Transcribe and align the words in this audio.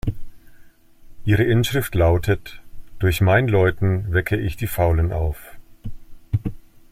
Ihre 1.25 1.43
Inschrift 1.43 1.93
lautet: 1.93 2.59
„Durch 2.97 3.21
mein 3.21 3.47
Läuten 3.47 4.11
wecke 4.11 4.35
ich 4.35 4.57
die 4.57 4.65
Faulen 4.65 5.13
auf“. 5.13 5.37